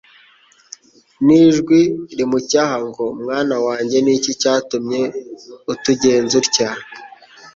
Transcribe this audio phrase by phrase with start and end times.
[1.25, 1.81] n'ijwi
[2.17, 5.01] rimucyaha ngo: «mwana wanjye ni iki cyatumye
[5.73, 6.69] utugenza utya?